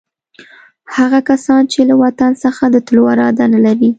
[0.95, 3.89] هغه کسان چې له وطن څخه د تللو اراده نه لري.